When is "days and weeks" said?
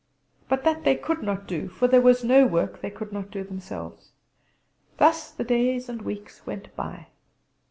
5.43-6.43